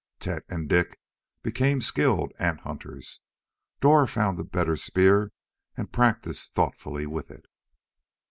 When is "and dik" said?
0.49-0.99